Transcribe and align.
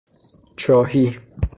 چاهی 0.55 1.19